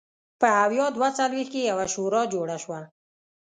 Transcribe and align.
په 0.41 0.49
ویا 0.69 0.85
دوه 0.95 1.09
څلوېښت 1.17 1.51
کې 1.53 1.61
یوه 1.71 1.85
شورا 1.93 2.21
جوړه 2.33 2.57
شوه. 2.63 2.79